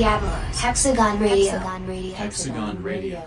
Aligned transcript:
Don 0.00 0.08
Diablo, 0.08 0.30
Hexagon 0.54 1.20
Radio. 1.20 1.58
Hexagon 2.14 2.82
Radio. 2.82 3.22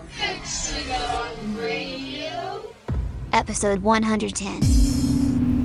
Episode 3.32 3.80
110. 3.80 4.93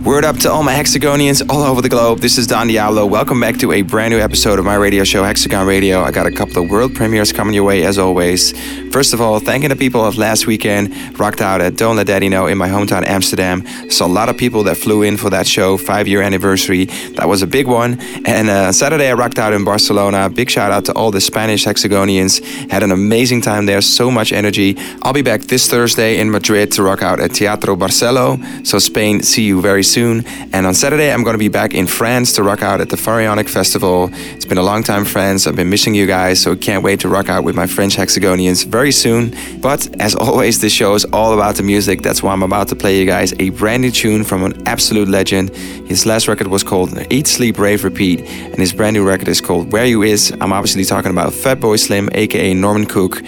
Word 0.09 0.25
up 0.25 0.37
to 0.37 0.51
all 0.51 0.63
my 0.63 0.73
Hexagonians 0.73 1.47
all 1.51 1.61
over 1.61 1.83
the 1.83 1.87
globe. 1.87 2.17
This 2.17 2.39
is 2.39 2.47
Don 2.47 2.65
Diablo. 2.65 3.05
Welcome 3.05 3.39
back 3.39 3.57
to 3.57 3.71
a 3.73 3.83
brand 3.83 4.11
new 4.11 4.19
episode 4.19 4.57
of 4.57 4.65
my 4.65 4.73
radio 4.73 5.03
show, 5.03 5.23
Hexagon 5.23 5.67
Radio. 5.67 6.01
I 6.01 6.09
got 6.09 6.25
a 6.25 6.31
couple 6.31 6.63
of 6.63 6.71
world 6.71 6.95
premieres 6.95 7.31
coming 7.31 7.53
your 7.53 7.63
way 7.63 7.85
as 7.85 7.99
always. 7.99 8.59
First 8.91 9.13
of 9.13 9.21
all, 9.21 9.39
thanking 9.39 9.69
the 9.69 9.75
people 9.75 10.03
of 10.03 10.17
last 10.17 10.47
weekend. 10.47 11.19
Rocked 11.19 11.41
out 11.41 11.61
at 11.61 11.77
Don't 11.77 11.95
Let 11.95 12.07
Daddy 12.07 12.27
Know 12.27 12.47
in 12.47 12.57
my 12.57 12.67
hometown 12.67 13.05
Amsterdam. 13.05 13.63
Saw 13.91 14.07
a 14.07 14.09
lot 14.09 14.29
of 14.29 14.35
people 14.35 14.63
that 14.63 14.77
flew 14.77 15.03
in 15.03 15.15
for 15.15 15.29
that 15.29 15.45
show, 15.45 15.77
five 15.77 16.07
year 16.07 16.23
anniversary. 16.23 16.85
That 17.17 17.27
was 17.27 17.43
a 17.43 17.47
big 17.47 17.67
one. 17.67 18.01
And 18.25 18.49
uh, 18.49 18.71
Saturday 18.71 19.09
I 19.09 19.13
rocked 19.13 19.37
out 19.37 19.53
in 19.53 19.63
Barcelona. 19.63 20.27
Big 20.27 20.49
shout 20.49 20.71
out 20.71 20.85
to 20.85 20.93
all 20.93 21.11
the 21.11 21.21
Spanish 21.21 21.65
Hexagonians. 21.65 22.43
Had 22.71 22.81
an 22.81 22.91
amazing 22.91 23.41
time 23.41 23.67
there, 23.67 23.81
so 23.81 24.09
much 24.09 24.33
energy. 24.33 24.75
I'll 25.03 25.13
be 25.13 25.21
back 25.21 25.41
this 25.41 25.69
Thursday 25.69 26.17
in 26.17 26.31
Madrid 26.31 26.71
to 26.71 26.81
rock 26.81 27.03
out 27.03 27.19
at 27.19 27.35
Teatro 27.35 27.75
Barcelo. 27.75 28.65
So 28.65 28.79
Spain, 28.79 29.21
see 29.21 29.43
you 29.43 29.61
very 29.61 29.83
soon. 29.83 29.98
And 29.99 30.65
on 30.65 30.73
Saturday, 30.73 31.11
I'm 31.11 31.23
going 31.23 31.33
to 31.33 31.39
be 31.39 31.49
back 31.49 31.73
in 31.73 31.85
France 31.85 32.33
to 32.33 32.43
rock 32.43 32.63
out 32.63 32.79
at 32.79 32.89
the 32.89 32.97
Pharaonic 32.97 33.49
Festival. 33.49 34.09
It's 34.13 34.45
been 34.45 34.57
a 34.57 34.63
long 34.63 34.81
time, 34.81 35.03
friends. 35.03 35.45
I've 35.45 35.55
been 35.55 35.69
missing 35.69 35.93
you 35.93 36.05
guys, 36.05 36.41
so 36.41 36.55
can't 36.55 36.83
wait 36.83 37.01
to 37.01 37.09
rock 37.09 37.27
out 37.27 37.43
with 37.43 37.55
my 37.55 37.67
French 37.67 37.97
Hexagonians 37.97 38.65
very 38.65 38.91
soon. 38.91 39.35
But 39.59 39.89
as 39.99 40.15
always, 40.25 40.61
this 40.61 40.71
show 40.71 40.95
is 40.95 41.05
all 41.05 41.33
about 41.33 41.55
the 41.55 41.63
music. 41.63 42.01
That's 42.01 42.23
why 42.23 42.31
I'm 42.31 42.43
about 42.43 42.69
to 42.69 42.75
play 42.75 42.97
you 42.99 43.05
guys 43.05 43.33
a 43.39 43.49
brand 43.49 43.81
new 43.81 43.91
tune 43.91 44.23
from 44.23 44.43
an 44.43 44.65
absolute 44.65 45.09
legend. 45.09 45.49
His 45.49 46.05
last 46.05 46.27
record 46.27 46.47
was 46.47 46.63
called 46.63 46.97
Eat, 47.11 47.27
Sleep, 47.27 47.59
Rave, 47.59 47.83
Repeat, 47.83 48.21
and 48.21 48.57
his 48.57 48.71
brand 48.71 48.93
new 48.93 49.05
record 49.05 49.27
is 49.27 49.41
called 49.41 49.73
Where 49.73 49.85
You 49.85 50.03
Is. 50.03 50.31
I'm 50.39 50.53
obviously 50.53 50.85
talking 50.85 51.11
about 51.11 51.33
Fatboy 51.33 51.77
Slim, 51.77 52.09
aka 52.13 52.53
Norman 52.53 52.85
Cook 52.85 53.21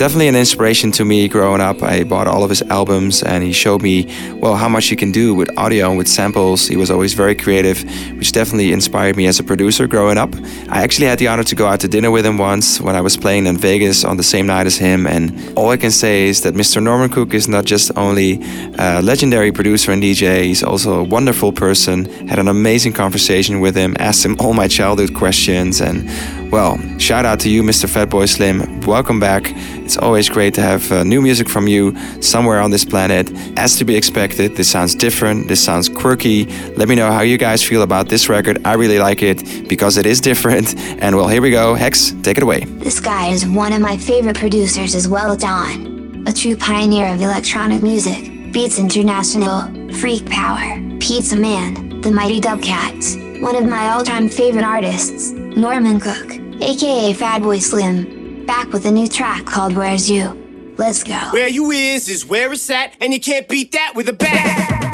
definitely 0.00 0.28
an 0.28 0.34
inspiration 0.34 0.90
to 0.90 1.04
me 1.04 1.28
growing 1.28 1.60
up. 1.60 1.82
I 1.82 2.04
bought 2.04 2.26
all 2.26 2.42
of 2.42 2.48
his 2.48 2.62
albums 2.62 3.22
and 3.22 3.44
he 3.44 3.52
showed 3.52 3.82
me, 3.82 4.06
well, 4.36 4.56
how 4.56 4.66
much 4.66 4.90
you 4.90 4.96
can 4.96 5.12
do 5.12 5.34
with 5.34 5.50
audio 5.58 5.90
and 5.90 5.98
with 5.98 6.08
samples. 6.08 6.66
He 6.66 6.78
was 6.78 6.90
always 6.90 7.12
very 7.12 7.34
creative, 7.34 7.82
which 8.16 8.32
definitely 8.32 8.72
inspired 8.72 9.18
me 9.18 9.26
as 9.26 9.38
a 9.40 9.44
producer 9.44 9.86
growing 9.86 10.16
up. 10.16 10.34
I 10.70 10.82
actually 10.82 11.08
had 11.08 11.18
the 11.18 11.28
honor 11.28 11.44
to 11.44 11.54
go 11.54 11.66
out 11.66 11.80
to 11.80 11.88
dinner 11.88 12.10
with 12.10 12.24
him 12.24 12.38
once 12.38 12.80
when 12.80 12.96
I 12.96 13.02
was 13.02 13.18
playing 13.18 13.46
in 13.46 13.58
Vegas 13.58 14.02
on 14.02 14.16
the 14.16 14.22
same 14.22 14.46
night 14.46 14.66
as 14.66 14.78
him. 14.78 15.06
And 15.06 15.52
all 15.54 15.68
I 15.68 15.76
can 15.76 15.90
say 15.90 16.28
is 16.28 16.40
that 16.44 16.54
Mr. 16.54 16.82
Norman 16.82 17.10
Cook 17.10 17.34
is 17.34 17.46
not 17.46 17.66
just 17.66 17.94
only 17.98 18.40
a 18.78 19.02
legendary 19.02 19.52
producer 19.52 19.92
and 19.92 20.02
DJ, 20.02 20.44
he's 20.44 20.62
also 20.62 21.00
a 21.00 21.04
wonderful 21.04 21.52
person. 21.52 22.06
Had 22.26 22.38
an 22.38 22.48
amazing 22.48 22.94
conversation 22.94 23.60
with 23.60 23.76
him, 23.76 23.94
asked 23.98 24.24
him 24.24 24.36
all 24.40 24.54
my 24.54 24.66
childhood 24.66 25.12
questions 25.14 25.82
and 25.82 26.08
well, 26.50 26.78
shout 26.98 27.24
out 27.24 27.38
to 27.40 27.48
you, 27.48 27.62
Mr. 27.62 27.88
Fatboy 27.88 28.28
Slim. 28.28 28.80
Welcome 28.80 29.20
back. 29.20 29.52
It's 29.84 29.96
always 29.96 30.28
great 30.28 30.54
to 30.54 30.62
have 30.62 30.90
uh, 30.90 31.04
new 31.04 31.20
music 31.22 31.48
from 31.48 31.68
you 31.68 31.94
somewhere 32.20 32.60
on 32.60 32.70
this 32.70 32.84
planet. 32.84 33.30
As 33.56 33.76
to 33.76 33.84
be 33.84 33.94
expected, 33.96 34.56
this 34.56 34.68
sounds 34.68 34.94
different, 34.94 35.48
this 35.48 35.62
sounds 35.62 35.88
quirky. 35.88 36.46
Let 36.76 36.88
me 36.88 36.94
know 36.94 37.12
how 37.12 37.22
you 37.22 37.38
guys 37.38 37.62
feel 37.62 37.82
about 37.82 38.08
this 38.08 38.28
record. 38.28 38.66
I 38.66 38.74
really 38.74 38.98
like 38.98 39.22
it 39.22 39.68
because 39.68 39.96
it 39.96 40.06
is 40.06 40.20
different. 40.20 40.74
And 41.00 41.16
well, 41.16 41.28
here 41.28 41.40
we 41.40 41.50
go. 41.50 41.74
Hex, 41.74 42.12
take 42.22 42.36
it 42.36 42.42
away. 42.42 42.64
This 42.64 43.00
guy 43.00 43.28
is 43.28 43.46
one 43.46 43.72
of 43.72 43.80
my 43.80 43.96
favorite 43.96 44.36
producers 44.36 44.94
as 44.94 45.08
well, 45.08 45.34
Don. 45.34 46.24
A 46.26 46.32
true 46.32 46.56
pioneer 46.56 47.14
of 47.14 47.22
electronic 47.22 47.82
music, 47.82 48.52
Beats 48.52 48.78
International, 48.78 49.62
Freak 49.94 50.26
Power, 50.26 50.78
Pizza 51.00 51.36
Man, 51.36 52.00
The 52.02 52.10
Mighty 52.10 52.38
Dub 52.38 52.60
Katz, 52.60 53.16
one 53.40 53.56
of 53.56 53.64
my 53.66 53.88
all-time 53.88 54.28
favorite 54.28 54.64
artists, 54.64 55.30
Norman 55.30 55.98
Cook, 55.98 56.32
aka 56.60 57.14
Fatboy 57.14 57.60
Slim, 57.60 58.44
back 58.44 58.70
with 58.70 58.84
a 58.84 58.90
new 58.90 59.08
track 59.08 59.46
called 59.46 59.74
Where's 59.74 60.10
You. 60.10 60.74
Let's 60.76 61.02
go. 61.02 61.18
Where 61.32 61.48
you 61.48 61.70
is 61.70 62.08
is 62.08 62.26
where 62.26 62.52
it's 62.52 62.68
at, 62.68 62.94
and 63.00 63.14
you 63.14 63.20
can't 63.20 63.48
beat 63.48 63.72
that 63.72 63.94
with 63.94 64.08
a 64.10 64.12
bat. 64.12 64.89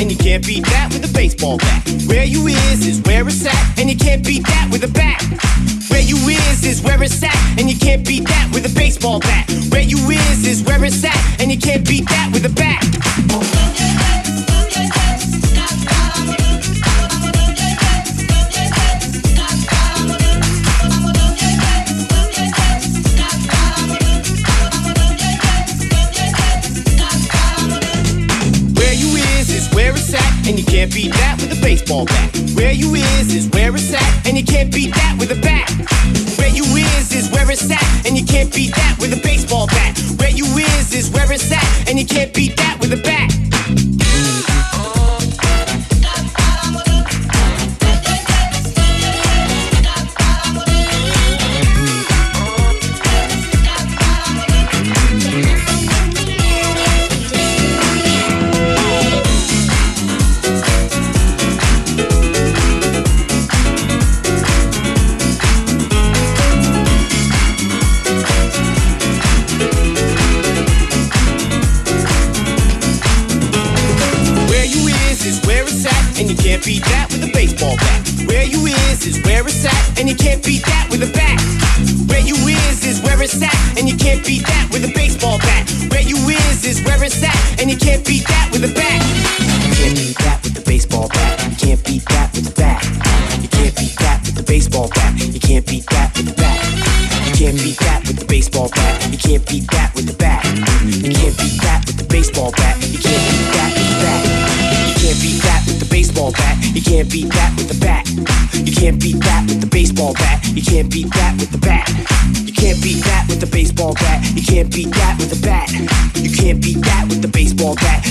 And 0.00 0.10
you 0.10 0.16
can't 0.16 0.46
beat 0.46 0.64
that 0.64 0.90
with 0.92 1.08
a 1.08 1.12
baseball 1.12 1.58
bat. 1.58 1.82
Where 2.06 2.24
you 2.24 2.46
is 2.46 2.86
is 2.86 3.00
where 3.02 3.26
it's 3.26 3.44
at, 3.44 3.78
and 3.78 3.90
you 3.90 3.96
can't 3.96 4.24
beat 4.24 4.44
that 4.46 4.68
with 4.70 4.84
a 4.84 4.88
bat. 4.88 5.22
Where 5.90 6.00
you 6.00 6.16
is 6.16 6.64
is 6.64 6.82
where 6.82 7.02
it's 7.02 7.22
at, 7.22 7.34
and 7.58 7.68
you 7.70 7.76
can't 7.76 8.06
beat 8.06 8.26
that 8.28 8.50
with 8.52 8.64
a 8.64 8.74
baseball 8.74 9.20
bat. 9.20 9.50
Where 9.70 9.82
you 9.82 9.98
is 10.10 10.46
is 10.46 10.62
where 10.62 10.84
it's 10.84 11.04
at, 11.04 11.40
and 11.40 11.50
you 11.50 11.58
can't 11.58 11.86
beat 11.86 12.06
that 12.08 12.30
with 12.32 12.44
a 12.44 12.54
bat. 12.54 14.27
At, 30.14 30.48
and 30.48 30.58
you 30.58 30.64
can't 30.64 30.92
beat 30.92 31.12
that 31.12 31.36
with 31.40 31.58
a 31.58 31.60
baseball 31.62 32.04
bat. 32.06 32.34
Where 32.54 32.72
you 32.72 32.94
is 32.94 33.34
is 33.34 33.48
where 33.50 33.74
it's 33.74 33.92
at, 33.92 34.26
and 34.26 34.36
you 34.36 34.44
can't 34.44 34.72
beat 34.72 34.94
that 34.94 35.16
with 35.18 35.30
a 35.30 35.40
bat. 35.40 35.70
Where 36.38 36.48
you 36.48 36.64
is 36.64 37.12
is 37.12 37.30
where 37.30 37.50
it's 37.50 37.70
at, 37.70 38.06
and 38.06 38.16
you 38.16 38.24
can't 38.24 38.52
beat 38.54 38.74
that 38.74 38.96
with 39.00 39.12
a 39.12 39.20
baseball 39.22 39.66
bat. 39.66 39.98
Where 40.18 40.30
you 40.30 40.44
is 40.44 40.92
is 40.94 41.10
where 41.10 41.30
it's 41.32 41.50
at, 41.52 41.88
and 41.88 41.98
you 41.98 42.06
can't 42.06 42.32
beat 42.34 42.56
that 42.56 42.78
with 42.80 42.92
a 42.92 43.02
bat. 43.02 43.47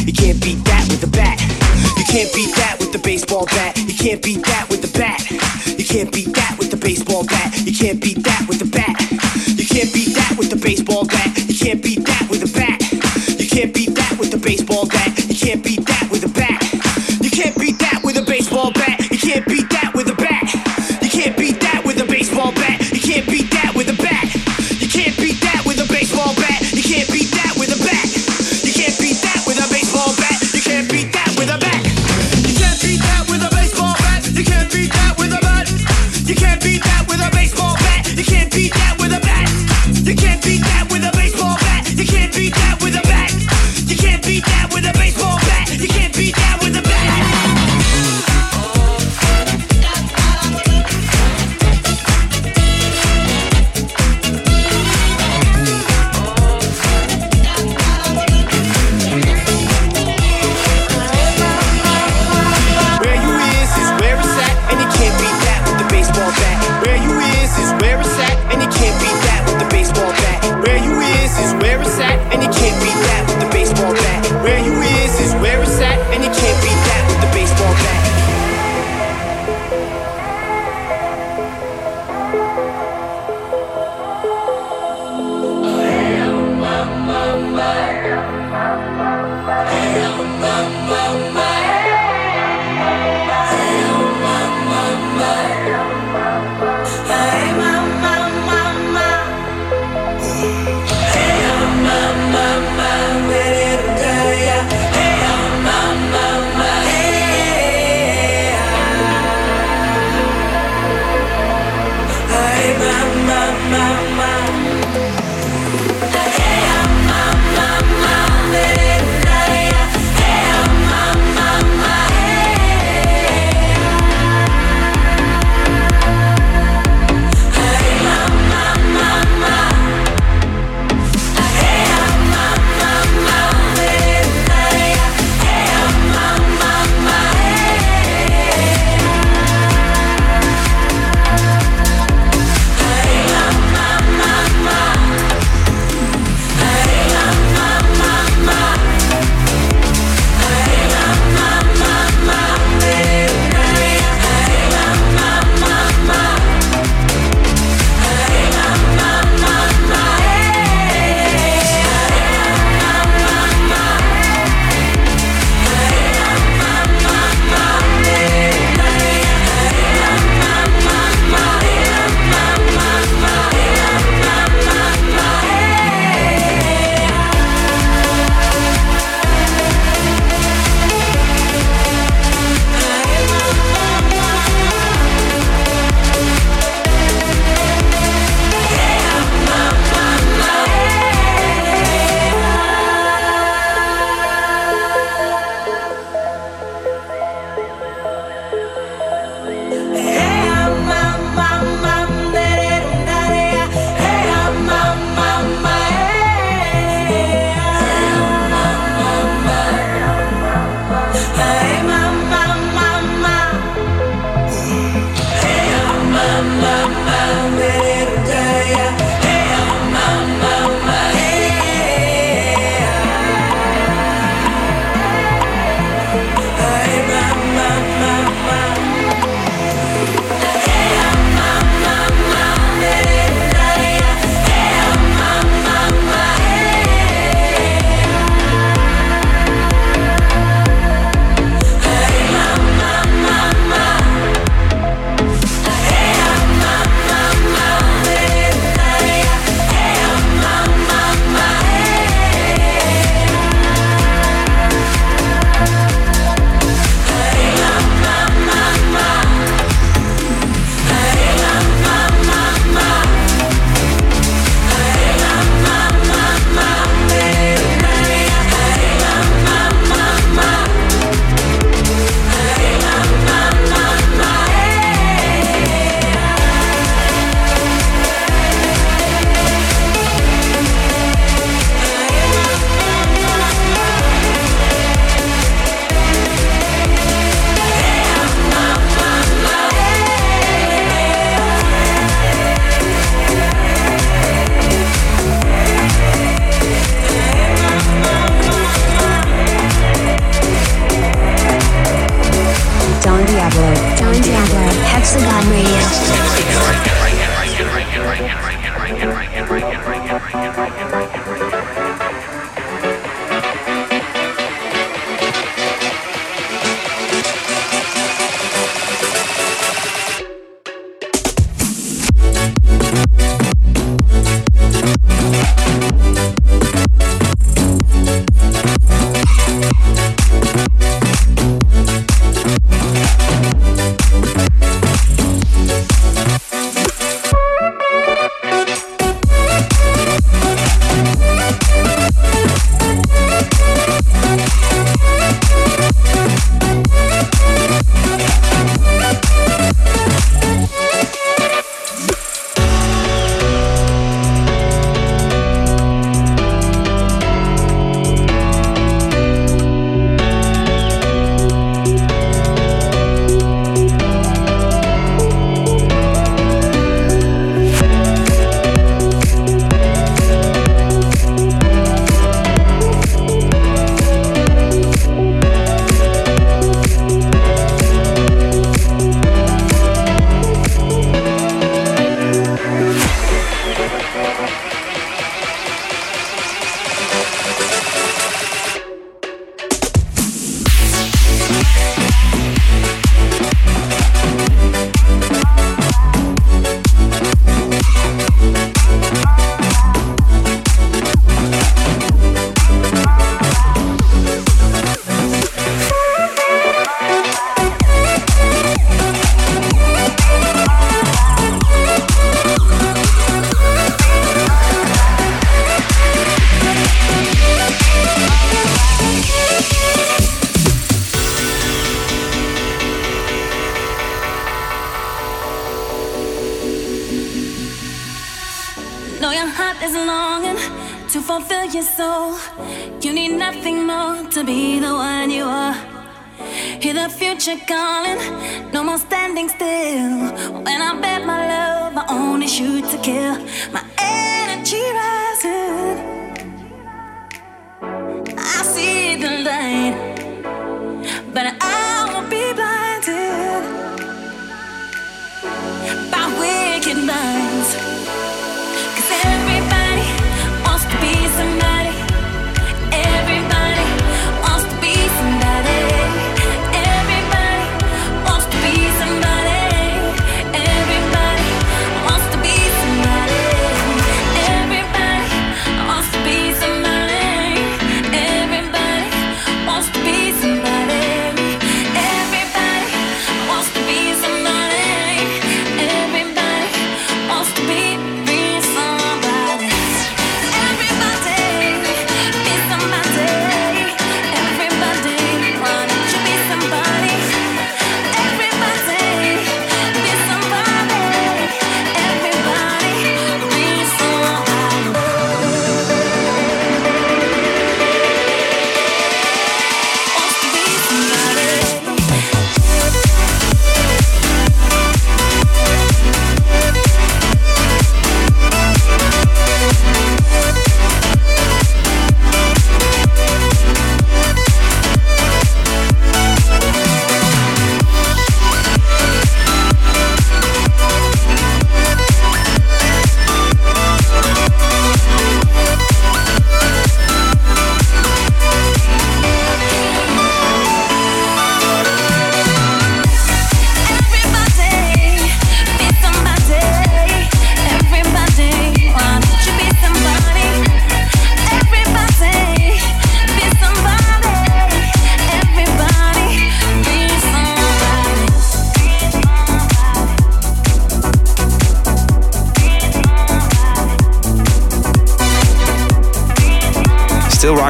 You 0.07 0.13
can't 0.13 0.41
beat 0.41 0.63
that 0.63 0.87
with 0.87 1.03
a 1.03 1.07
bat. 1.07 1.35
You 1.99 2.05
can't 2.07 2.33
beat 2.33 2.55
that 2.55 2.77
with 2.79 2.93
the 2.93 2.99
baseball 2.99 3.45
bat. 3.45 3.77
You 3.77 3.93
can't 3.93 4.23
beat 4.23 4.41
that 4.45 4.69
with 4.69 4.81
the 4.81 4.97
bat. 4.97 5.19
You 5.77 5.83
can't 5.83 6.09
beat 6.13 6.33
that 6.33 6.55
with 6.57 6.71
the 6.71 6.77
baseball 6.77 7.25
bat. 7.25 7.51
You 7.67 7.75
can't 7.75 8.01
beat 8.01 8.23
that 8.23 8.47
with 8.47 8.56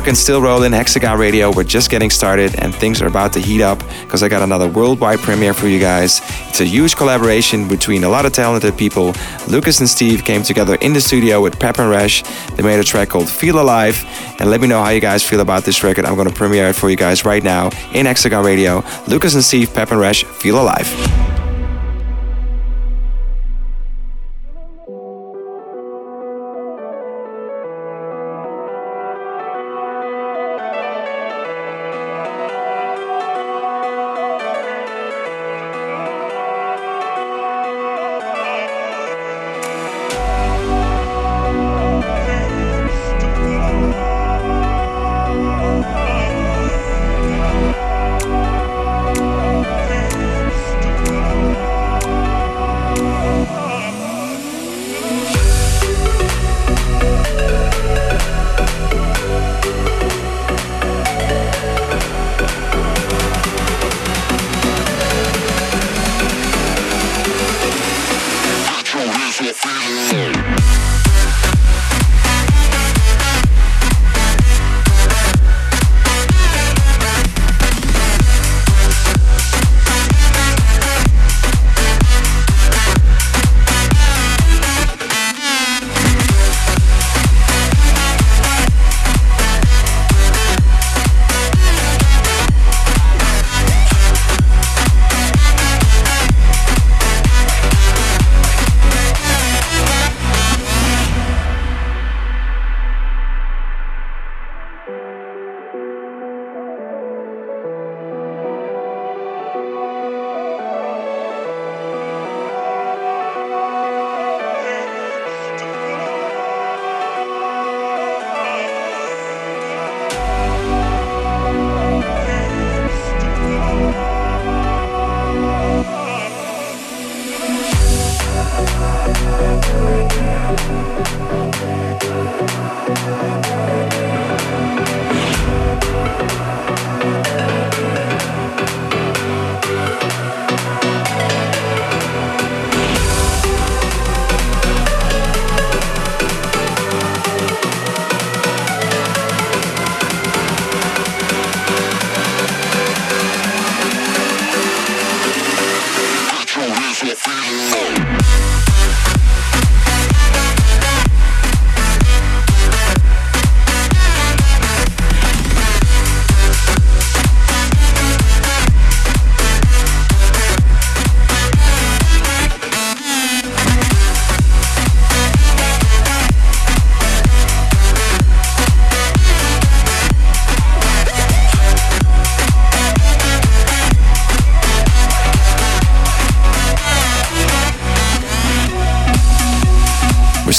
rocking, 0.07 0.15
still 0.15 0.41
rolling, 0.41 0.71
Hexagon 0.71 1.19
Radio. 1.19 1.51
We're 1.51 1.65
just 1.65 1.89
getting 1.89 2.09
started 2.09 2.55
and 2.61 2.73
things 2.73 3.01
are 3.01 3.07
about 3.07 3.33
to 3.33 3.39
heat 3.39 3.61
up 3.61 3.79
because 4.03 4.23
I 4.23 4.29
got 4.29 4.41
another 4.41 4.65
worldwide 4.65 5.19
premiere 5.19 5.53
for 5.53 5.67
you 5.67 5.81
guys. 5.81 6.21
It's 6.47 6.61
a 6.61 6.65
huge 6.65 6.95
collaboration 6.95 7.67
between 7.67 8.05
a 8.05 8.09
lot 8.09 8.25
of 8.25 8.31
talented 8.31 8.77
people. 8.77 9.13
Lucas 9.49 9.81
and 9.81 9.89
Steve 9.89 10.23
came 10.23 10.43
together 10.43 10.75
in 10.75 10.93
the 10.93 11.01
studio 11.01 11.41
with 11.41 11.59
Pep 11.59 11.79
and 11.79 11.89
Rash. 11.89 12.23
They 12.55 12.63
made 12.63 12.79
a 12.79 12.85
track 12.85 13.09
called 13.09 13.27
Feel 13.27 13.59
Alive. 13.59 14.01
And 14.39 14.49
let 14.49 14.61
me 14.61 14.67
know 14.67 14.81
how 14.81 14.91
you 14.91 15.01
guys 15.01 15.27
feel 15.27 15.41
about 15.41 15.65
this 15.65 15.83
record. 15.83 16.05
I'm 16.05 16.15
going 16.15 16.29
to 16.29 16.33
premiere 16.33 16.69
it 16.69 16.75
for 16.77 16.89
you 16.89 16.95
guys 16.95 17.25
right 17.25 17.43
now 17.43 17.71
in 17.91 18.05
Hexagon 18.05 18.45
Radio. 18.45 18.85
Lucas 19.09 19.33
and 19.33 19.43
Steve, 19.43 19.73
Pep 19.73 19.91
and 19.91 19.99
Rash, 19.99 20.23
Feel 20.23 20.61
Alive. 20.61 20.87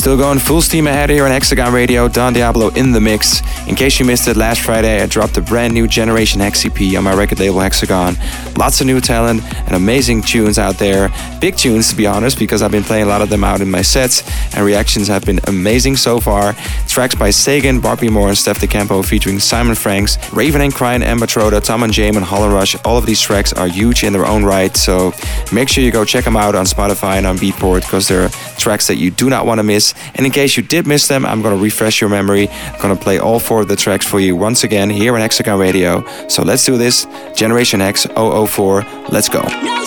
Still 0.08 0.16
going 0.16 0.38
full 0.38 0.62
steam 0.62 0.86
ahead 0.86 1.10
here 1.10 1.26
on 1.26 1.30
Hexagon 1.30 1.70
Radio. 1.70 2.08
Don 2.08 2.32
Diablo 2.32 2.70
in 2.70 2.92
the 2.92 3.00
mix. 3.00 3.42
In 3.68 3.74
case 3.74 4.00
you 4.00 4.06
missed 4.06 4.26
it, 4.26 4.38
last 4.38 4.62
Friday 4.62 5.02
I 5.02 5.06
dropped 5.06 5.36
a 5.36 5.42
brand 5.42 5.74
new 5.74 5.86
Generation 5.86 6.40
EP 6.40 6.96
on 6.96 7.04
my 7.04 7.12
record 7.12 7.38
label 7.38 7.60
Hexagon. 7.60 8.16
Lots 8.58 8.80
of 8.80 8.88
new 8.88 9.00
talent 9.00 9.40
and 9.54 9.76
amazing 9.76 10.20
tunes 10.20 10.58
out 10.58 10.78
there. 10.78 11.10
Big 11.40 11.56
tunes, 11.56 11.90
to 11.90 11.94
be 11.94 12.08
honest, 12.08 12.40
because 12.40 12.60
I've 12.60 12.72
been 12.72 12.82
playing 12.82 13.04
a 13.04 13.08
lot 13.08 13.22
of 13.22 13.28
them 13.30 13.44
out 13.44 13.60
in 13.60 13.70
my 13.70 13.82
sets, 13.82 14.24
and 14.52 14.66
reactions 14.66 15.06
have 15.06 15.24
been 15.24 15.38
amazing 15.46 15.94
so 15.94 16.18
far. 16.18 16.54
Tracks 16.88 17.14
by 17.14 17.30
Sagan, 17.30 17.78
Barbie 17.78 18.08
Moore, 18.08 18.30
and 18.30 18.36
Steff 18.36 18.60
da 18.60 18.66
Campo 18.66 19.00
featuring 19.02 19.38
Simon 19.38 19.76
Franks, 19.76 20.18
Raven 20.32 20.60
and 20.60 20.74
Kreyn, 20.74 21.02
Amber 21.02 21.26
Troda, 21.26 21.62
Tom 21.62 21.84
and 21.84 21.92
Jame, 21.92 22.16
and 22.16 22.24
Holland 22.24 22.52
Rush. 22.52 22.74
All 22.84 22.98
of 22.98 23.06
these 23.06 23.20
tracks 23.20 23.52
are 23.52 23.68
huge 23.68 24.02
in 24.02 24.12
their 24.12 24.26
own 24.26 24.42
right, 24.42 24.76
so 24.76 25.12
make 25.52 25.68
sure 25.68 25.84
you 25.84 25.92
go 25.92 26.04
check 26.04 26.24
them 26.24 26.36
out 26.36 26.56
on 26.56 26.64
Spotify 26.64 27.16
and 27.18 27.26
on 27.26 27.36
Beatport 27.36 27.82
because 27.82 28.08
they're 28.08 28.28
tracks 28.58 28.88
that 28.88 28.96
you 28.96 29.12
do 29.12 29.30
not 29.30 29.46
want 29.46 29.60
to 29.60 29.62
miss. 29.62 29.94
And 30.16 30.26
in 30.26 30.32
case 30.32 30.56
you 30.56 30.64
did 30.64 30.84
miss 30.84 31.06
them, 31.06 31.24
I'm 31.24 31.42
going 31.42 31.56
to 31.56 31.62
refresh 31.62 32.00
your 32.00 32.10
memory. 32.10 32.48
I'm 32.48 32.80
going 32.80 32.96
to 32.96 33.00
play 33.00 33.20
all 33.20 33.38
four 33.38 33.60
of 33.60 33.68
the 33.68 33.76
tracks 33.76 34.04
for 34.04 34.18
you 34.18 34.34
once 34.34 34.64
again 34.64 34.90
here 34.90 35.14
on 35.14 35.20
Hexagon 35.20 35.60
Radio. 35.60 36.04
So 36.26 36.42
let's 36.42 36.64
do 36.64 36.76
this. 36.76 37.06
Generation 37.36 37.78
HEX 37.78 38.08
004 38.16 38.47
for 38.48 38.82
Let's 39.10 39.28
Go. 39.28 39.42
No, 39.62 39.84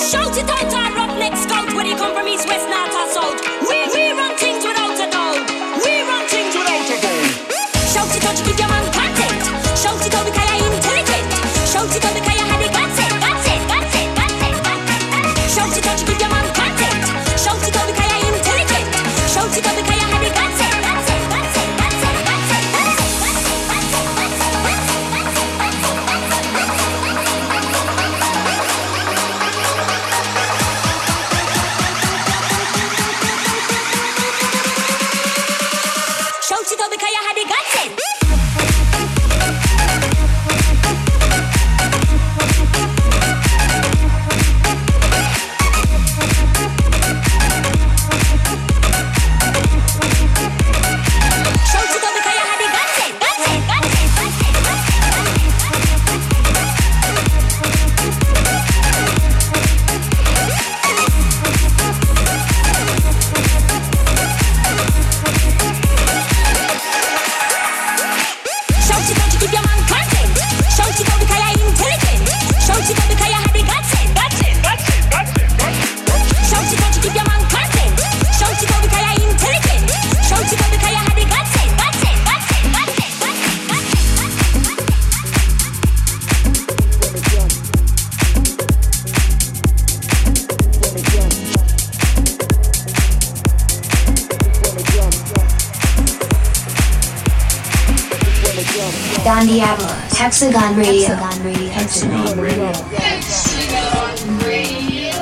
Hexagon 100.41 100.75
Radio. 100.75 101.13
Hexagon 101.13 101.43
Radio. 101.43 101.69
Hexagon 101.69 102.39
Radio. 102.41 102.73
Hexagon 102.97 104.39
Radio. 104.39 105.13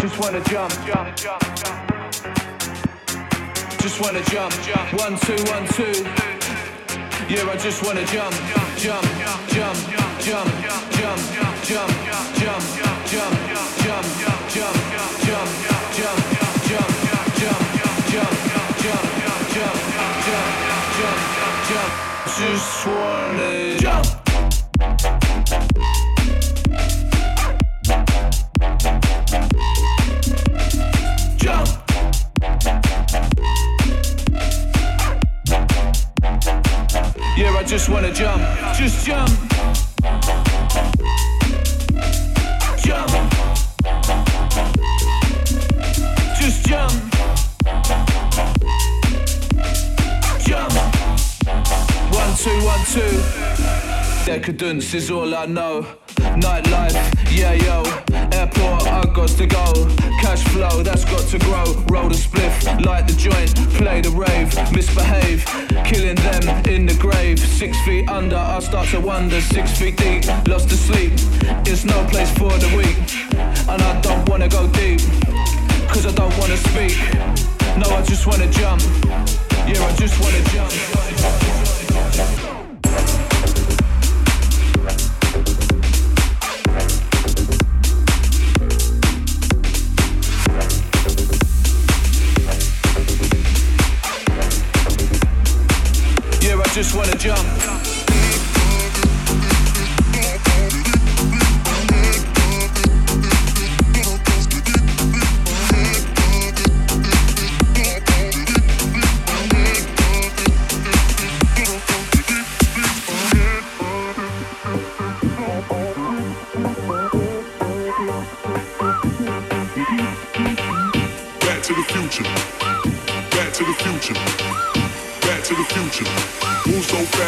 Just 0.00 0.18
wanna 0.18 0.40
jump, 0.44 0.72
jump, 0.86 1.14
jump, 1.14 1.42
jump. 1.56 1.76
Just 3.82 4.00
wanna 4.00 4.22
jump, 4.24 4.54
jump. 4.62 4.94
One, 4.94 5.18
two, 5.18 5.36
one, 5.52 5.66
two. 5.76 5.92
Yeah, 7.28 7.52
I 7.52 7.56
just 7.60 7.84
wanna 7.84 8.06
jump, 8.06 8.34
jump, 8.78 9.04
jump, 9.52 9.76
jump, 10.24 10.24
jump, 10.24 10.50
jump, 11.04 11.20
jump, 11.68 11.92
jump, 12.40 12.64
jump, 13.04 13.44
jump, 14.54 14.85
Decadence 54.36 54.92
is 54.92 55.10
all 55.10 55.34
I 55.34 55.46
know. 55.46 55.80
Nightlife, 56.44 56.92
yeah 57.34 57.54
yo. 57.54 57.82
Airport, 58.36 58.86
I 58.86 59.02
got 59.14 59.30
to 59.30 59.46
go. 59.46 59.72
Cash 60.20 60.44
flow, 60.48 60.82
that's 60.82 61.06
got 61.06 61.26
to 61.30 61.38
grow. 61.38 61.64
Roll 61.88 62.10
the 62.10 62.16
spliff, 62.16 62.84
light 62.84 63.08
the 63.08 63.14
joint, 63.14 63.54
play 63.78 64.02
the 64.02 64.10
rave, 64.10 64.52
misbehave, 64.72 65.42
killing 65.86 66.16
them 66.16 66.66
in 66.66 66.84
the 66.84 66.94
grave. 67.00 67.38
Six 67.38 67.80
feet 67.86 68.10
under, 68.10 68.36
I 68.36 68.58
start 68.58 68.88
to 68.88 69.00
wonder. 69.00 69.40
Six 69.40 69.78
feet 69.78 69.96
deep, 69.96 70.26
lost 70.46 70.68
to 70.68 70.76
sleep. 70.76 71.12
It's 71.64 71.86
no 71.86 72.04
place 72.04 72.30
for 72.36 72.52
the 72.58 72.68
weak, 72.76 72.98
and 73.70 73.80
I 73.80 74.00
don't 74.02 74.28
wanna 74.28 74.50
go 74.50 74.68
deep, 74.68 75.00
cause 75.88 76.04
I 76.04 76.12
don't 76.12 76.36
wanna 76.36 76.58
speak. 76.58 76.94
No, 77.80 77.88
I 77.88 78.02
just 78.02 78.26
wanna 78.26 78.50
jump. 78.52 78.82
Yeah, 79.66 79.82
I 79.82 79.96
just 79.96 80.20
wanna 80.20 80.42
jump. 80.52 81.65
Just 96.76 96.94
wanna 96.94 97.16
jump. 97.16 97.75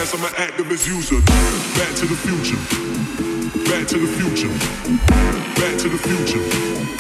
Activist 0.06 0.86
user. 0.86 1.20
Back 1.76 1.94
to 1.96 2.06
the 2.06 2.14
future. 2.14 2.56
Back 3.68 3.86
to 3.88 3.98
the 3.98 4.06
future. 4.06 4.48
Back 5.58 5.78
to 5.78 5.88
the 5.88 5.98
future. 5.98 6.38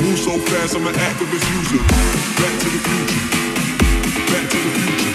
Move 0.04 0.18
so 0.18 0.38
fast, 0.38 0.74
I'm 0.74 0.86
an 0.86 0.94
activist 0.94 1.46
user. 1.54 1.78
Back 2.42 2.58
to 2.58 2.68
the 2.68 2.80
future. 2.88 3.22
Back 4.32 4.50
to 4.50 4.58
the 4.58 4.70
future. 4.80 5.12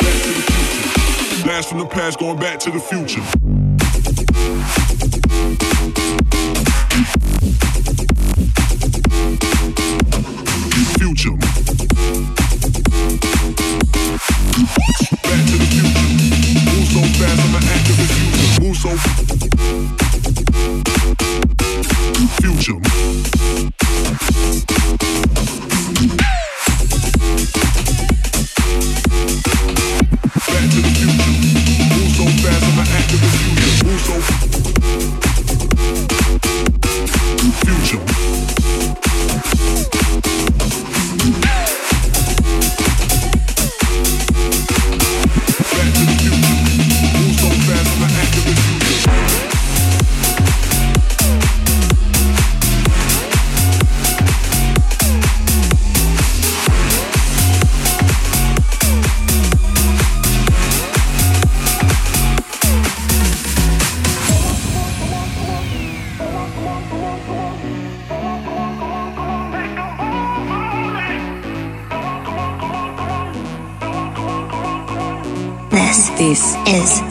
Back 0.00 0.22
to 0.22 0.30
the 0.32 0.42
future. 0.48 1.44
Blast 1.44 1.68
from 1.68 1.78
the 1.78 1.86
past, 1.86 2.18
going 2.18 2.38
back 2.38 2.58
to 2.60 2.70
the. 2.70 2.80
Future. 2.80 3.59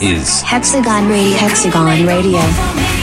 Is 0.01 0.41
Hexagon 0.41 1.07
Radio. 1.09 1.38
Hexagon 1.38 2.05
Radio. 2.05 2.98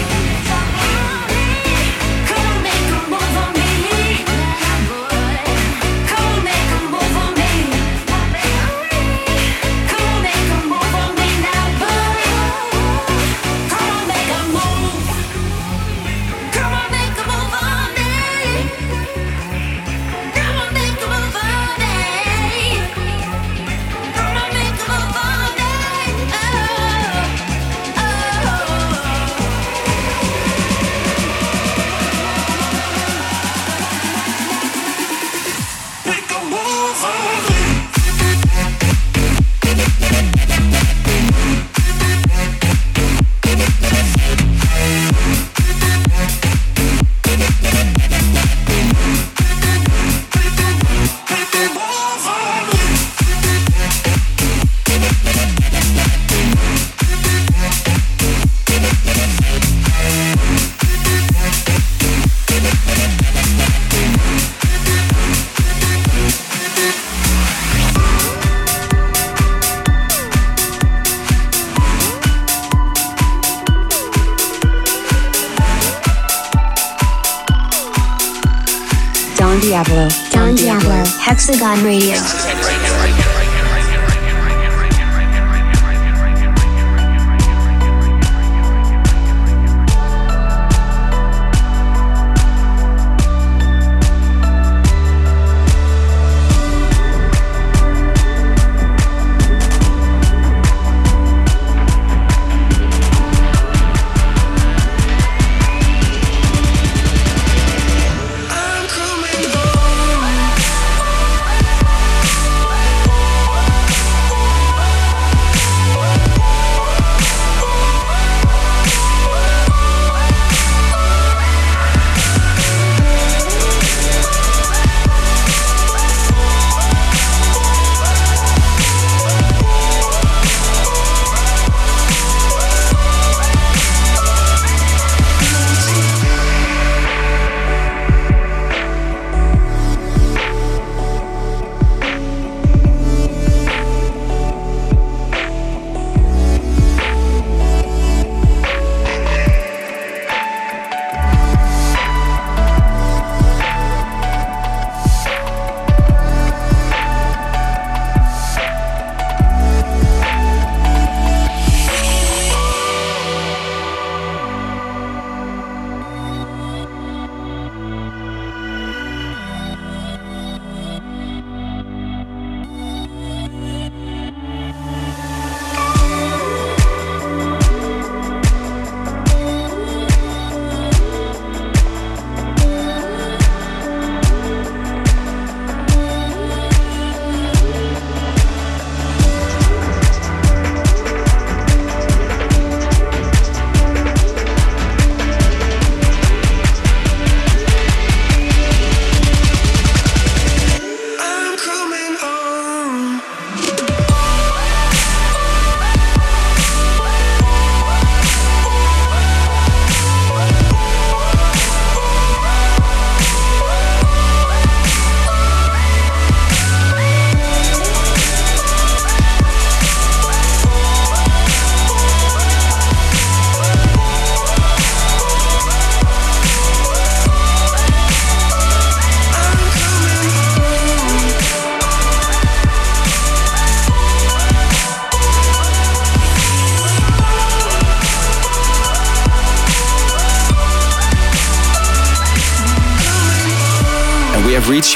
Hexagon 81.48 81.84
Radio. 81.84 82.65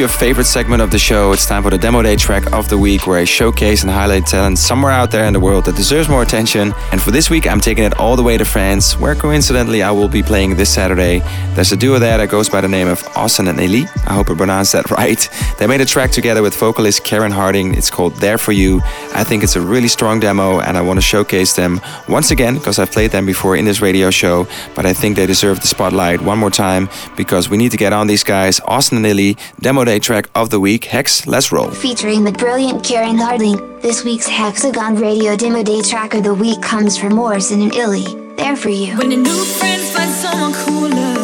Your 0.00 0.08
favorite 0.08 0.46
segment 0.46 0.80
of 0.80 0.90
the 0.90 0.98
show. 0.98 1.30
It's 1.32 1.44
time 1.44 1.62
for 1.62 1.68
the 1.68 1.76
demo 1.76 2.00
day 2.00 2.16
track 2.16 2.54
of 2.54 2.70
the 2.70 2.78
week 2.78 3.06
where 3.06 3.18
I 3.18 3.24
showcase 3.24 3.82
and 3.82 3.90
highlight 3.90 4.26
talent 4.26 4.58
somewhere 4.58 4.90
out 4.90 5.10
there 5.10 5.26
in 5.26 5.34
the 5.34 5.40
world 5.40 5.66
that 5.66 5.76
deserves 5.76 6.08
more 6.08 6.22
attention. 6.22 6.72
And 6.90 7.02
for 7.02 7.10
this 7.10 7.28
week, 7.28 7.46
I'm 7.46 7.60
taking 7.60 7.84
it 7.84 7.98
all 7.98 8.16
the 8.16 8.22
way 8.22 8.38
to 8.38 8.46
France, 8.46 8.98
where 8.98 9.14
coincidentally 9.14 9.82
I 9.82 9.90
will 9.90 10.08
be 10.08 10.22
playing 10.22 10.56
this 10.56 10.72
Saturday. 10.72 11.18
There's 11.54 11.72
a 11.72 11.76
duo 11.76 11.98
there 11.98 12.16
that 12.16 12.30
goes 12.30 12.48
by 12.48 12.62
the 12.62 12.68
name 12.68 12.88
of 12.88 13.06
Austin 13.14 13.46
and 13.46 13.60
Ellie. 13.60 13.84
I 14.06 14.14
hope 14.14 14.30
I 14.30 14.34
pronounced 14.34 14.72
that 14.72 14.90
right. 15.02 15.28
They 15.60 15.66
made 15.66 15.82
a 15.82 15.84
track 15.84 16.10
together 16.10 16.40
with 16.40 16.56
vocalist 16.56 17.04
Karen 17.04 17.30
Harding. 17.30 17.74
It's 17.74 17.90
called 17.90 18.14
There 18.14 18.38
For 18.38 18.50
You. 18.50 18.80
I 19.14 19.24
think 19.24 19.44
it's 19.44 19.56
a 19.56 19.60
really 19.60 19.88
strong 19.88 20.18
demo 20.18 20.58
and 20.58 20.74
I 20.78 20.80
want 20.80 20.96
to 20.96 21.02
showcase 21.02 21.54
them 21.54 21.82
once 22.08 22.30
again 22.30 22.54
because 22.54 22.78
I've 22.78 22.90
played 22.90 23.10
them 23.10 23.26
before 23.26 23.56
in 23.56 23.66
this 23.66 23.82
radio 23.82 24.10
show, 24.10 24.48
but 24.74 24.86
I 24.86 24.94
think 24.94 25.16
they 25.16 25.26
deserve 25.26 25.60
the 25.60 25.66
spotlight 25.66 26.22
one 26.22 26.38
more 26.38 26.50
time 26.50 26.88
because 27.14 27.50
we 27.50 27.58
need 27.58 27.72
to 27.72 27.76
get 27.76 27.92
on 27.92 28.06
these 28.06 28.24
guys. 28.24 28.58
Austin 28.60 28.96
and 28.96 29.06
Ellie, 29.06 29.36
demo 29.60 29.84
day 29.84 29.98
track 29.98 30.30
of 30.34 30.48
the 30.48 30.58
week. 30.58 30.86
Hex, 30.86 31.26
let's 31.26 31.52
roll. 31.52 31.70
Featuring 31.70 32.24
the 32.24 32.32
brilliant 32.32 32.82
Karen 32.82 33.18
Harding, 33.18 33.58
this 33.82 34.02
week's 34.02 34.26
Hexagon 34.26 34.94
Radio 34.94 35.36
Demo 35.36 35.62
Day 35.62 35.82
track 35.82 36.14
of 36.14 36.24
the 36.24 36.32
week 36.32 36.62
comes 36.62 36.96
from 36.96 37.14
Morrison 37.14 37.60
and 37.60 37.74
Illy. 37.74 38.06
There 38.36 38.56
for 38.56 38.70
you. 38.70 38.96
When 38.96 39.12
a 39.12 39.16
new 39.18 39.44
friend 39.44 39.82
finds 39.82 40.16
someone 40.16 40.54
cooler 40.54 41.20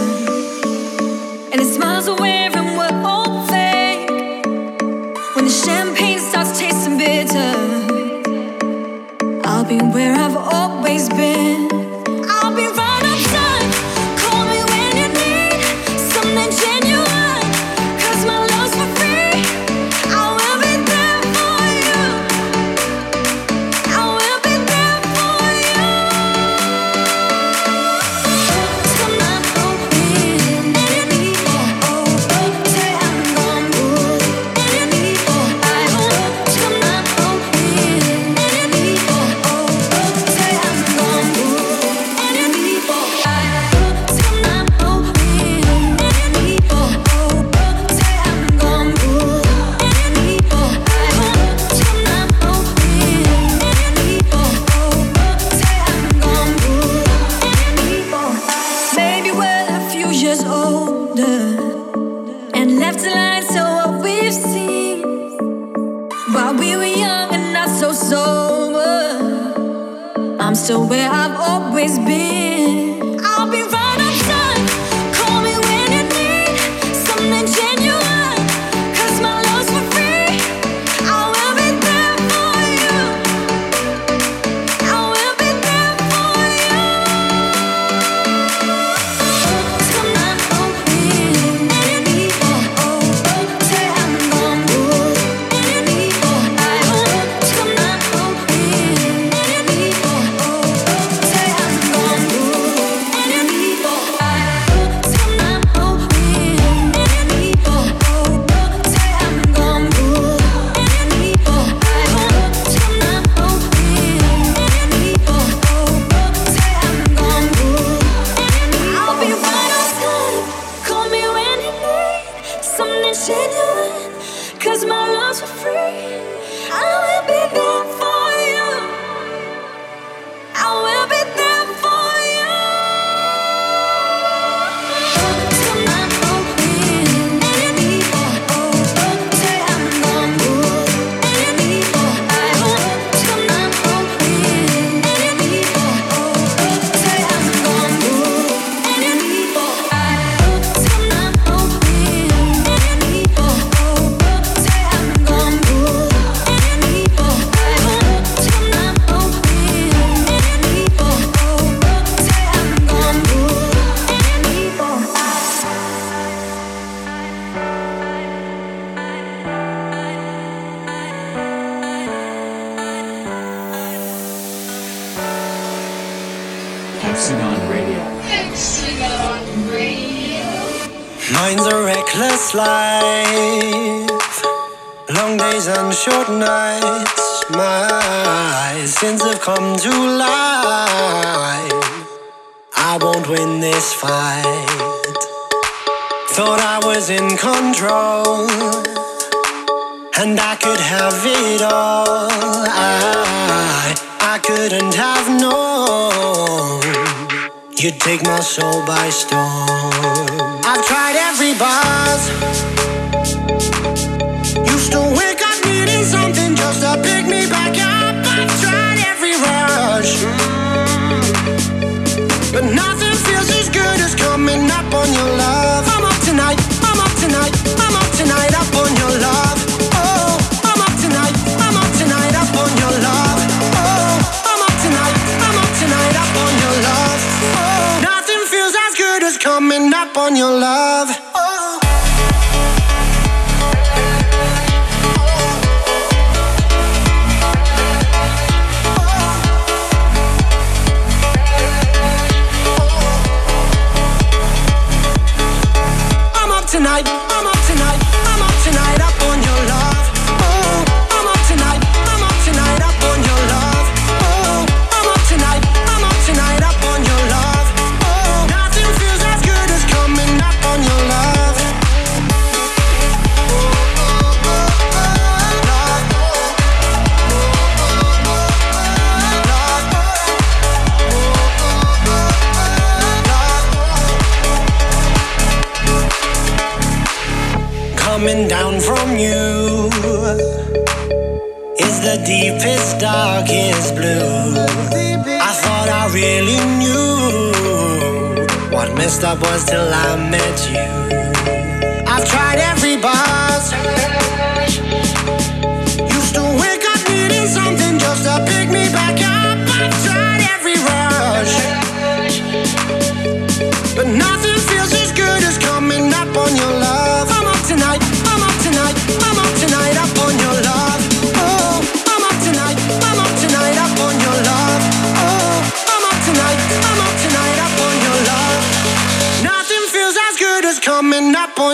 and 1.53 1.59
it 1.59 1.75
smiles 1.75 2.07
away 2.07 2.46
Used 10.88 11.11
to 11.11 11.66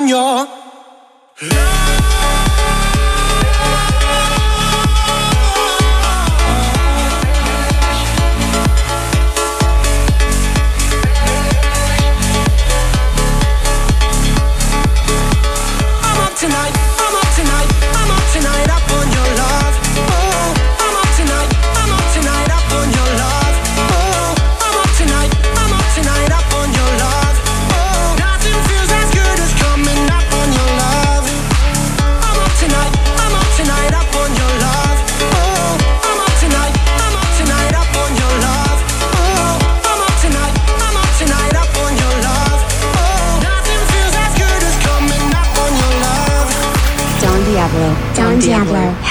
on 0.03 0.09
your 0.09 0.49
love. 1.43 2.22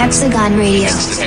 Hexagon 0.02 0.58
Radio. 0.58 1.21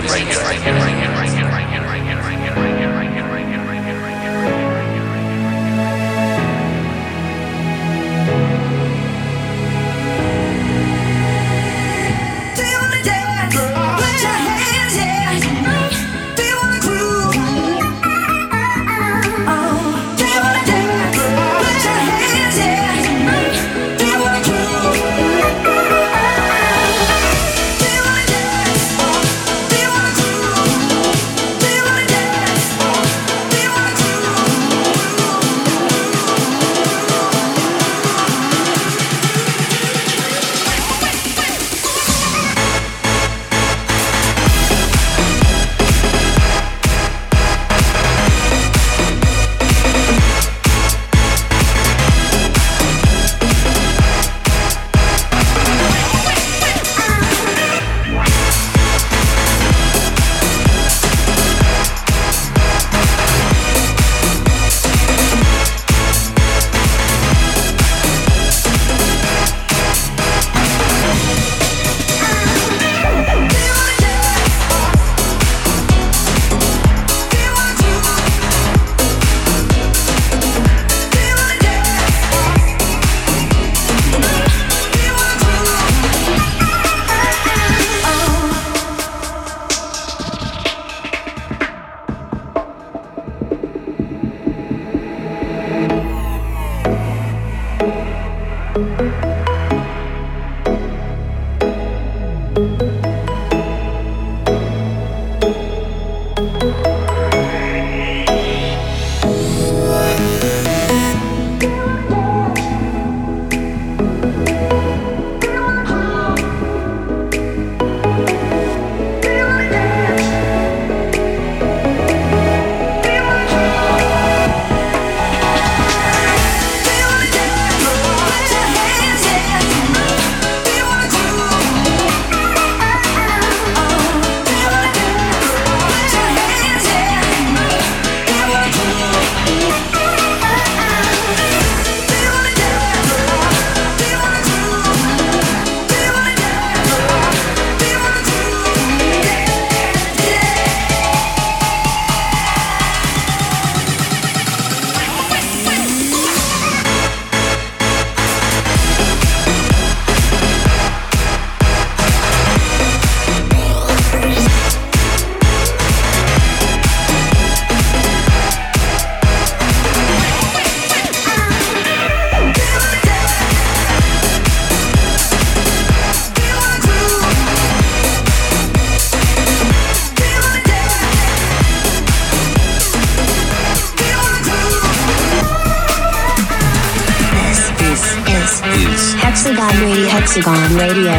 Hexagon 189.74 190.54
Radio. 190.78 191.10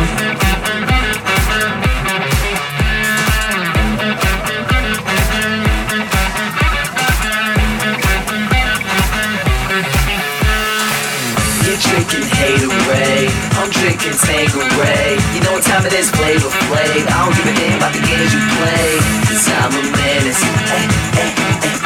You're 11.66 11.76
drinking 11.84 12.24
hate 12.32 12.64
away. 12.64 13.28
I'm 13.60 13.70
drinking 13.72 14.14
Tanqueray. 14.24 15.20
You 15.36 15.42
know 15.44 15.52
what 15.52 15.64
time 15.64 15.86
it 15.86 15.92
is, 15.92 16.10
flavor 16.12 16.48
flav. 16.48 16.96
I 16.96 17.26
don't 17.26 17.36
give 17.36 17.48
a 17.48 17.56
damn 17.60 17.78
about 17.78 17.92
the 17.92 18.00
games 18.08 18.32
you 18.32 18.40
play. 18.40 19.00
Cause 19.28 19.48
I'm 19.52 19.74
a 19.76 19.84
menace. 19.84 20.42
Hey, 20.72 20.88
hey, 21.12 21.32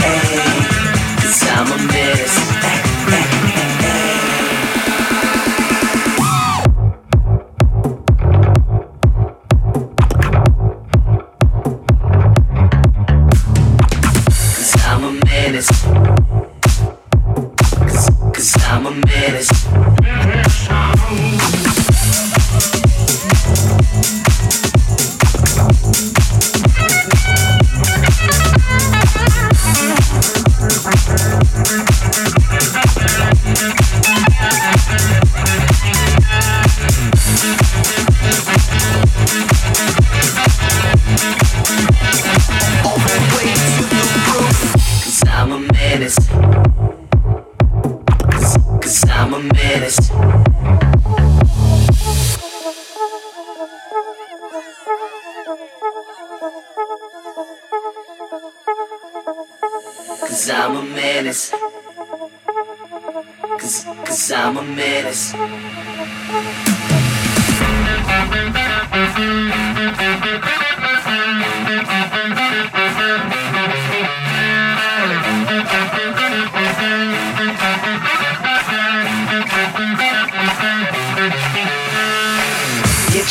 hey. 0.06 0.38
Cause 1.18 1.42
I'm 1.50 1.66
a 1.66 1.78
menace. 1.92 2.38
Eh, 2.62 2.82
eh, 3.10 3.74
eh. 3.74 3.79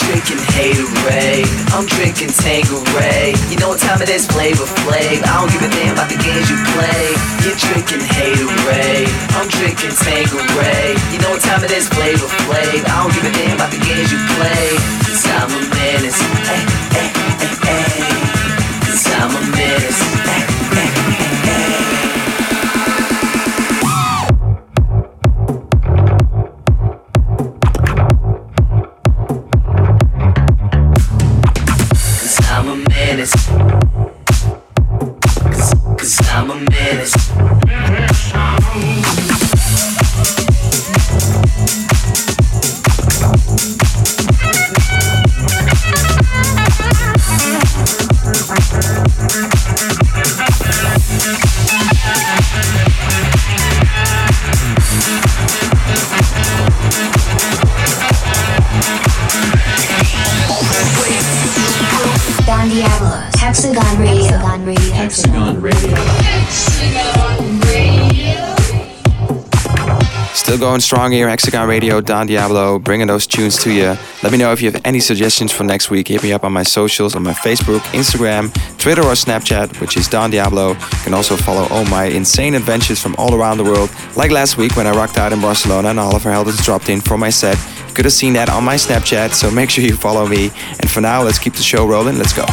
drinking 0.08 0.40
haterade, 0.56 1.44
I'm 1.76 1.84
drinking 1.84 2.32
Tanqueray. 2.32 3.36
You 3.52 3.60
know 3.60 3.68
what 3.76 3.80
time 3.80 4.00
it 4.00 4.08
is, 4.08 4.24
flavor 4.24 4.64
play. 4.88 5.20
I 5.20 5.36
don't 5.36 5.52
give 5.52 5.60
a 5.60 5.68
damn 5.68 5.92
about 5.92 6.08
the 6.08 6.16
games 6.16 6.48
you 6.48 6.56
play. 6.72 7.12
You're 7.44 7.60
drinking 7.60 8.00
haterade, 8.08 9.12
I'm 9.36 9.48
drinking 9.52 9.92
Tanqueray. 10.00 10.96
You 11.12 11.18
know 11.20 11.36
what 11.36 11.44
time 11.44 11.60
it 11.60 11.72
is, 11.76 11.92
flavor 11.92 12.28
play. 12.48 12.80
I 12.88 13.04
don't 13.04 13.12
give 13.12 13.26
a 13.28 13.32
damn 13.36 13.60
about 13.60 13.68
the 13.68 13.84
games 13.84 14.08
you 14.08 14.20
play. 14.40 14.80
Cause 15.04 15.28
I'm 15.28 15.52
a 15.52 15.60
menace, 15.76 16.20
hey, 16.48 16.64
hey, 16.96 17.08
hey, 17.44 17.52
hey. 17.68 18.00
Cause 18.88 19.04
I'm 19.12 19.36
a 19.36 19.42
menace. 19.52 19.77
Going 70.78 70.84
strong 70.84 71.10
here, 71.10 71.28
Hexagon 71.28 71.66
Radio, 71.66 72.00
Don 72.00 72.28
Diablo, 72.28 72.78
bringing 72.78 73.08
those 73.08 73.26
tunes 73.26 73.60
to 73.64 73.72
you. 73.72 73.96
Let 74.22 74.30
me 74.30 74.38
know 74.38 74.52
if 74.52 74.62
you 74.62 74.70
have 74.70 74.80
any 74.84 75.00
suggestions 75.00 75.50
for 75.50 75.64
next 75.64 75.90
week. 75.90 76.06
Hit 76.06 76.22
me 76.22 76.32
up 76.32 76.44
on 76.44 76.52
my 76.52 76.62
socials, 76.62 77.16
on 77.16 77.24
my 77.24 77.32
Facebook, 77.32 77.80
Instagram, 77.98 78.52
Twitter, 78.78 79.02
or 79.02 79.14
Snapchat, 79.14 79.80
which 79.80 79.96
is 79.96 80.06
Don 80.06 80.30
Diablo. 80.30 80.74
You 80.74 81.02
can 81.02 81.14
also 81.14 81.36
follow 81.36 81.66
all 81.70 81.84
my 81.86 82.04
insane 82.04 82.54
adventures 82.54 83.02
from 83.02 83.16
all 83.18 83.34
around 83.34 83.58
the 83.58 83.64
world, 83.64 83.90
like 84.14 84.30
last 84.30 84.56
week 84.56 84.76
when 84.76 84.86
I 84.86 84.92
rocked 84.92 85.18
out 85.18 85.32
in 85.32 85.40
Barcelona 85.40 85.88
and 85.88 85.98
Oliver 85.98 86.30
Heldens 86.30 86.64
dropped 86.64 86.88
in 86.88 87.00
for 87.00 87.18
my 87.18 87.30
set. 87.30 87.58
You 87.88 87.94
could 87.94 88.04
have 88.04 88.14
seen 88.14 88.34
that 88.34 88.48
on 88.48 88.62
my 88.62 88.76
Snapchat, 88.76 89.34
so 89.34 89.50
make 89.50 89.70
sure 89.70 89.82
you 89.82 89.96
follow 89.96 90.28
me. 90.28 90.52
And 90.78 90.88
for 90.88 91.00
now, 91.00 91.22
let's 91.22 91.40
keep 91.40 91.54
the 91.54 91.62
show 91.62 91.88
rolling. 91.88 92.18
Let's 92.18 92.32
go. 92.32 92.44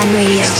Hexagon 0.00 0.14
Radio. 0.14 0.59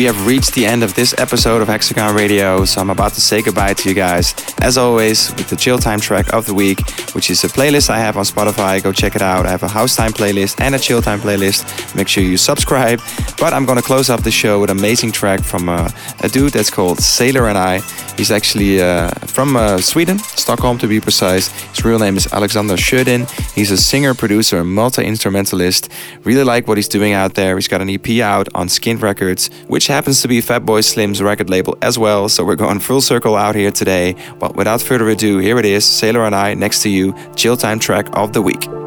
We 0.00 0.06
have 0.06 0.26
reached 0.26 0.54
the 0.54 0.64
end 0.64 0.82
of 0.82 0.94
this 0.94 1.14
episode 1.18 1.60
of 1.60 1.68
Hexagon 1.68 2.16
Radio, 2.16 2.64
so 2.64 2.80
I'm 2.80 2.88
about 2.88 3.12
to 3.12 3.20
say 3.20 3.42
goodbye 3.42 3.74
to 3.74 3.88
you 3.90 3.94
guys. 3.94 4.34
As 4.62 4.78
always, 4.78 5.30
with 5.34 5.50
the 5.50 5.56
chill 5.56 5.76
time 5.76 6.00
track 6.00 6.32
of 6.32 6.46
the 6.46 6.54
week, 6.54 6.80
which 7.14 7.28
is 7.28 7.44
a 7.44 7.48
playlist 7.48 7.90
I 7.90 7.98
have 7.98 8.16
on 8.16 8.24
Spotify. 8.24 8.82
Go 8.82 8.92
check 8.92 9.14
it 9.14 9.20
out. 9.20 9.44
I 9.44 9.50
have 9.50 9.62
a 9.62 9.68
house 9.68 9.96
time 9.96 10.12
playlist 10.12 10.58
and 10.58 10.74
a 10.74 10.78
chill 10.78 11.02
time 11.02 11.20
playlist. 11.20 11.94
Make 11.94 12.08
sure 12.08 12.24
you 12.24 12.38
subscribe. 12.38 13.02
But 13.38 13.52
I'm 13.52 13.66
gonna 13.66 13.82
close 13.82 14.08
off 14.08 14.24
the 14.24 14.30
show 14.30 14.58
with 14.62 14.70
an 14.70 14.78
amazing 14.78 15.12
track 15.12 15.42
from 15.42 15.68
uh, 15.68 15.90
a 16.20 16.30
dude 16.30 16.54
that's 16.54 16.70
called 16.70 17.00
Sailor 17.00 17.50
and 17.50 17.58
I. 17.58 17.80
He's 18.20 18.30
actually 18.30 18.82
uh, 18.82 19.08
from 19.24 19.56
uh, 19.56 19.78
Sweden, 19.78 20.18
Stockholm 20.18 20.76
to 20.80 20.86
be 20.86 21.00
precise. 21.00 21.48
His 21.70 21.82
real 21.86 21.98
name 21.98 22.18
is 22.18 22.30
Alexander 22.30 22.74
Sjödin. 22.74 23.26
He's 23.54 23.70
a 23.70 23.78
singer, 23.78 24.12
producer, 24.12 24.62
multi 24.62 25.02
instrumentalist. 25.06 25.88
Really 26.22 26.44
like 26.44 26.68
what 26.68 26.76
he's 26.76 26.86
doing 26.86 27.14
out 27.14 27.32
there. 27.32 27.56
He's 27.56 27.66
got 27.66 27.80
an 27.80 27.88
EP 27.88 28.20
out 28.20 28.46
on 28.54 28.68
Skint 28.68 29.00
Records, 29.00 29.48
which 29.68 29.86
happens 29.86 30.20
to 30.20 30.28
be 30.28 30.42
Fatboy 30.42 30.84
Slim's 30.84 31.22
record 31.22 31.48
label 31.48 31.78
as 31.80 31.98
well. 31.98 32.28
So 32.28 32.44
we're 32.44 32.56
going 32.56 32.80
full 32.80 33.00
circle 33.00 33.36
out 33.36 33.54
here 33.54 33.70
today. 33.70 34.14
But 34.38 34.54
without 34.54 34.82
further 34.82 35.08
ado, 35.08 35.38
here 35.38 35.58
it 35.58 35.64
is 35.64 35.86
Sailor 35.86 36.26
and 36.26 36.34
I 36.34 36.52
next 36.52 36.82
to 36.82 36.90
you, 36.90 37.14
chill 37.36 37.56
time 37.56 37.78
track 37.78 38.06
of 38.12 38.34
the 38.34 38.42
week. 38.42 38.79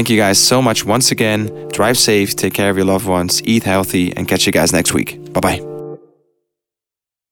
Thank 0.00 0.08
you 0.08 0.16
guys 0.16 0.38
so 0.38 0.62
much 0.62 0.86
once 0.86 1.12
again. 1.12 1.68
Drive 1.72 1.98
safe, 1.98 2.34
take 2.34 2.54
care 2.54 2.70
of 2.70 2.76
your 2.78 2.86
loved 2.86 3.06
ones, 3.06 3.42
eat 3.44 3.64
healthy, 3.64 4.16
and 4.16 4.26
catch 4.26 4.46
you 4.46 4.52
guys 4.52 4.72
next 4.72 4.94
week. 4.94 5.30
Bye 5.34 5.40
bye. 5.40 5.69